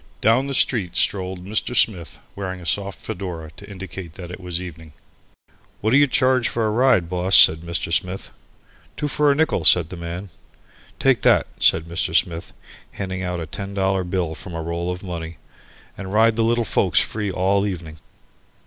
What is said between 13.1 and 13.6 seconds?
out a